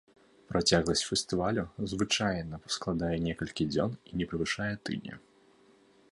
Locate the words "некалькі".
3.27-3.63